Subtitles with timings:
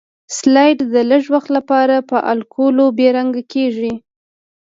[0.37, 3.93] سلایډ د لږ وخت لپاره په الکولو بې رنګ کیږي.